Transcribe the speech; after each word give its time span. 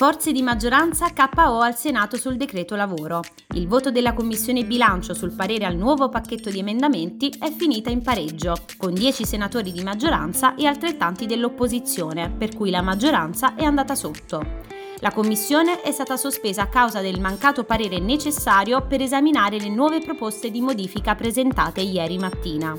Forze 0.00 0.32
di 0.32 0.40
maggioranza 0.40 1.12
KO 1.12 1.60
al 1.60 1.76
Senato 1.76 2.16
sul 2.16 2.38
decreto 2.38 2.74
lavoro. 2.74 3.20
Il 3.54 3.68
voto 3.68 3.90
della 3.90 4.14
Commissione 4.14 4.64
bilancio 4.64 5.12
sul 5.12 5.32
parere 5.32 5.66
al 5.66 5.76
nuovo 5.76 6.08
pacchetto 6.08 6.48
di 6.48 6.58
emendamenti 6.58 7.28
è 7.38 7.52
finita 7.52 7.90
in 7.90 8.00
pareggio, 8.00 8.54
con 8.78 8.94
10 8.94 9.26
senatori 9.26 9.72
di 9.72 9.82
maggioranza 9.82 10.54
e 10.54 10.64
altrettanti 10.64 11.26
dell'opposizione, 11.26 12.30
per 12.30 12.56
cui 12.56 12.70
la 12.70 12.80
maggioranza 12.80 13.54
è 13.54 13.64
andata 13.64 13.94
sotto. 13.94 14.79
La 15.00 15.12
commissione 15.12 15.80
è 15.80 15.92
stata 15.92 16.18
sospesa 16.18 16.62
a 16.62 16.68
causa 16.68 17.00
del 17.00 17.20
mancato 17.20 17.64
parere 17.64 17.98
necessario 17.98 18.86
per 18.86 19.00
esaminare 19.00 19.58
le 19.58 19.70
nuove 19.70 20.00
proposte 20.00 20.50
di 20.50 20.60
modifica 20.60 21.14
presentate 21.14 21.80
ieri 21.80 22.18
mattina. 22.18 22.76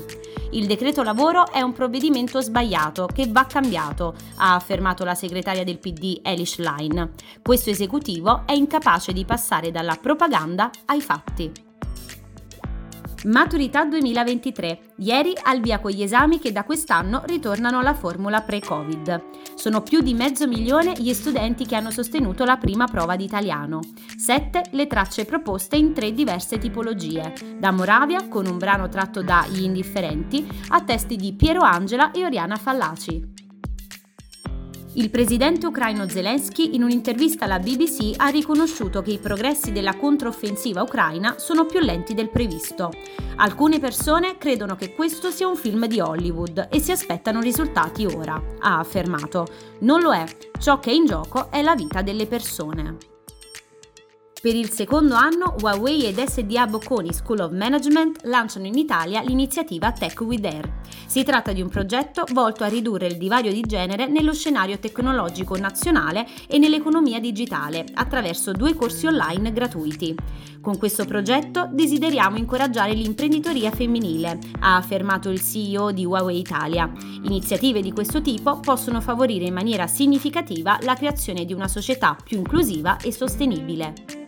Il 0.52 0.66
decreto 0.66 1.02
lavoro 1.02 1.50
è 1.50 1.62
un 1.62 1.72
provvedimento 1.72 2.40
sbagliato 2.40 3.06
che 3.12 3.26
va 3.28 3.44
cambiato, 3.46 4.14
ha 4.36 4.54
affermato 4.54 5.02
la 5.02 5.16
segretaria 5.16 5.64
del 5.64 5.78
PD 5.78 6.20
Elish 6.22 6.58
Line. 6.58 7.10
Questo 7.42 7.70
esecutivo 7.70 8.42
è 8.46 8.52
incapace 8.52 9.12
di 9.12 9.24
passare 9.24 9.72
dalla 9.72 9.98
propaganda 10.00 10.70
ai 10.86 11.00
fatti. 11.00 11.71
Maturità 13.24 13.84
2023. 13.84 14.94
Ieri 14.96 15.32
al 15.44 15.60
via 15.60 15.78
con 15.78 15.92
gli 15.92 16.02
esami 16.02 16.40
che 16.40 16.50
da 16.50 16.64
quest'anno 16.64 17.22
ritornano 17.24 17.78
alla 17.78 17.94
formula 17.94 18.40
pre-Covid. 18.40 19.22
Sono 19.54 19.80
più 19.82 20.00
di 20.00 20.12
mezzo 20.12 20.48
milione 20.48 20.94
gli 20.96 21.12
studenti 21.12 21.64
che 21.64 21.76
hanno 21.76 21.92
sostenuto 21.92 22.44
la 22.44 22.56
prima 22.56 22.86
prova 22.86 23.14
di 23.14 23.22
italiano. 23.22 23.78
Sette 24.16 24.64
le 24.72 24.88
tracce 24.88 25.24
proposte 25.24 25.76
in 25.76 25.92
tre 25.92 26.12
diverse 26.12 26.58
tipologie, 26.58 27.32
da 27.60 27.70
Moravia 27.70 28.26
con 28.26 28.46
un 28.46 28.58
brano 28.58 28.88
tratto 28.88 29.22
da 29.22 29.46
Gli 29.48 29.62
Indifferenti 29.62 30.44
a 30.70 30.82
testi 30.82 31.14
di 31.14 31.32
Piero 31.34 31.60
Angela 31.60 32.10
e 32.10 32.24
Oriana 32.24 32.56
Fallaci. 32.56 33.31
Il 34.94 35.08
presidente 35.08 35.64
ucraino 35.64 36.06
Zelensky 36.06 36.74
in 36.74 36.82
un'intervista 36.82 37.46
alla 37.46 37.58
BBC 37.58 38.12
ha 38.18 38.28
riconosciuto 38.28 39.00
che 39.00 39.12
i 39.12 39.18
progressi 39.18 39.72
della 39.72 39.96
controffensiva 39.96 40.82
ucraina 40.82 41.36
sono 41.38 41.64
più 41.64 41.80
lenti 41.80 42.12
del 42.12 42.28
previsto. 42.28 42.90
Alcune 43.36 43.80
persone 43.80 44.36
credono 44.36 44.76
che 44.76 44.94
questo 44.94 45.30
sia 45.30 45.48
un 45.48 45.56
film 45.56 45.86
di 45.86 45.98
Hollywood 45.98 46.68
e 46.70 46.78
si 46.78 46.92
aspettano 46.92 47.40
risultati 47.40 48.04
ora, 48.04 48.34
ha 48.58 48.78
affermato. 48.78 49.46
Non 49.80 50.02
lo 50.02 50.12
è, 50.12 50.26
ciò 50.58 50.78
che 50.78 50.90
è 50.90 50.94
in 50.94 51.06
gioco 51.06 51.50
è 51.50 51.62
la 51.62 51.74
vita 51.74 52.02
delle 52.02 52.26
persone. 52.26 53.21
Per 54.42 54.56
il 54.56 54.70
secondo 54.70 55.14
anno 55.14 55.54
Huawei 55.60 56.06
ed 56.06 56.20
SDA 56.20 56.66
Bocconi 56.66 57.12
School 57.12 57.42
of 57.42 57.52
Management 57.52 58.24
lanciano 58.24 58.66
in 58.66 58.76
Italia 58.76 59.22
l'iniziativa 59.22 59.92
Tech 59.92 60.20
with 60.22 60.44
Air. 60.44 60.68
Si 61.06 61.22
tratta 61.22 61.52
di 61.52 61.62
un 61.62 61.68
progetto 61.68 62.24
volto 62.32 62.64
a 62.64 62.66
ridurre 62.66 63.06
il 63.06 63.18
divario 63.18 63.52
di 63.52 63.60
genere 63.60 64.08
nello 64.08 64.34
scenario 64.34 64.80
tecnologico 64.80 65.56
nazionale 65.56 66.26
e 66.48 66.58
nell'economia 66.58 67.20
digitale 67.20 67.84
attraverso 67.94 68.50
due 68.50 68.74
corsi 68.74 69.06
online 69.06 69.52
gratuiti. 69.52 70.12
Con 70.60 70.76
questo 70.76 71.04
progetto 71.04 71.68
desideriamo 71.70 72.36
incoraggiare 72.36 72.94
l'imprenditoria 72.94 73.70
femminile, 73.70 74.40
ha 74.58 74.74
affermato 74.74 75.30
il 75.30 75.40
CEO 75.40 75.92
di 75.92 76.04
Huawei 76.04 76.40
Italia. 76.40 76.90
Iniziative 77.22 77.80
di 77.80 77.92
questo 77.92 78.20
tipo 78.20 78.58
possono 78.58 79.00
favorire 79.00 79.44
in 79.44 79.54
maniera 79.54 79.86
significativa 79.86 80.80
la 80.82 80.94
creazione 80.94 81.44
di 81.44 81.52
una 81.52 81.68
società 81.68 82.16
più 82.20 82.38
inclusiva 82.38 82.96
e 82.96 83.12
sostenibile. 83.12 84.21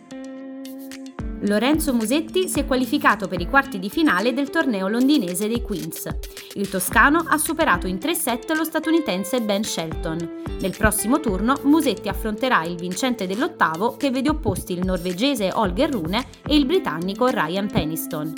Lorenzo 1.47 1.93
Musetti 1.93 2.47
si 2.49 2.59
è 2.59 2.65
qualificato 2.65 3.27
per 3.27 3.39
i 3.39 3.47
quarti 3.47 3.77
di 3.77 3.89
finale 3.89 4.33
del 4.33 4.49
torneo 4.49 4.87
londinese 4.87 5.47
dei 5.47 5.61
Queens. 5.61 6.07
Il 6.55 6.69
toscano 6.69 7.23
ha 7.27 7.37
superato 7.37 7.85
in 7.85 7.99
3 7.99 8.15
set 8.15 8.49
lo 8.51 8.63
statunitense 8.63 9.41
Ben 9.41 9.63
Shelton. 9.63 10.41
Nel 10.59 10.75
prossimo 10.75 11.19
turno 11.19 11.59
Musetti 11.63 12.09
affronterà 12.09 12.63
il 12.63 12.75
vincente 12.75 13.27
dell'ottavo 13.27 13.95
che 13.95 14.09
vede 14.09 14.29
opposti 14.29 14.73
il 14.73 14.85
norvegese 14.85 15.51
Holger 15.53 15.91
Rune 15.91 16.25
e 16.47 16.55
il 16.55 16.65
britannico 16.65 17.27
Ryan 17.27 17.69
Peniston. 17.69 18.33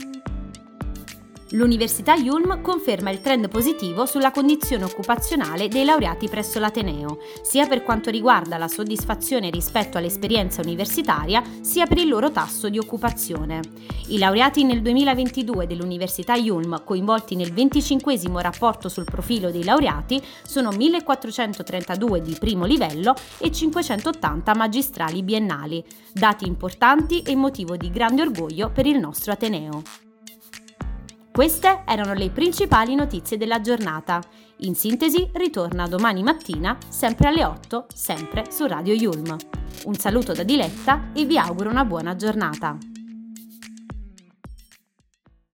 L'Università 1.51 2.15
Yulm 2.15 2.61
conferma 2.61 3.09
il 3.09 3.21
trend 3.21 3.47
positivo 3.47 4.05
sulla 4.05 4.31
condizione 4.31 4.83
occupazionale 4.83 5.69
dei 5.69 5.85
laureati 5.85 6.27
presso 6.27 6.59
l'Ateneo, 6.59 7.19
sia 7.41 7.65
per 7.67 7.83
quanto 7.83 8.09
riguarda 8.09 8.57
la 8.57 8.67
soddisfazione 8.67 9.49
rispetto 9.49 9.97
all'esperienza 9.97 10.61
universitaria, 10.61 11.41
sia 11.61 11.85
per 11.85 11.99
il 11.99 12.09
loro 12.09 12.31
tasso 12.31 12.67
di 12.67 12.77
occupazione. 12.77 13.61
I 14.07 14.17
laureati 14.17 14.65
nel 14.65 14.81
2022 14.81 15.67
dell'Università 15.67 16.35
Yulm, 16.35 16.83
coinvolti 16.83 17.37
nel 17.37 17.53
25 17.53 18.19
rapporto 18.41 18.89
sul 18.89 19.05
profilo 19.05 19.49
dei 19.49 19.63
laureati, 19.63 20.21
sono 20.45 20.71
1432 20.71 22.21
di 22.21 22.35
primo 22.37 22.65
livello 22.65 23.15
e 23.37 23.53
580 23.53 24.53
magistrali 24.53 25.23
biennali, 25.23 25.81
dati 26.11 26.45
importanti 26.45 27.21
e 27.21 27.37
motivo 27.37 27.77
di 27.77 27.89
grande 27.89 28.21
orgoglio 28.21 28.69
per 28.69 28.85
il 28.85 28.99
nostro 28.99 29.31
Ateneo. 29.31 30.06
Queste 31.37 31.83
erano 31.85 32.15
le 32.15 32.31
principali 32.31 32.95
notizie 32.95 33.37
della 33.37 33.61
giornata. 33.61 34.19
In 34.61 34.73
sintesi, 34.73 35.29
ritorna 35.33 35.87
domani 35.87 36.23
mattina, 36.23 36.75
sempre 36.89 37.27
alle 37.27 37.45
8, 37.45 37.85
sempre 37.93 38.45
su 38.49 38.65
Radio 38.65 38.95
Yulm. 38.95 39.35
Un 39.83 39.93
saluto 39.93 40.33
da 40.33 40.41
Diletta 40.41 41.11
e 41.13 41.25
vi 41.25 41.37
auguro 41.37 41.69
una 41.69 41.85
buona 41.85 42.15
giornata. 42.15 42.75